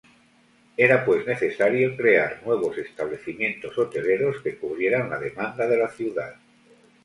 [0.77, 6.37] Era pues necesario crear nuevos establecimientos hoteleros que cubrieran la demanda de la ciudad.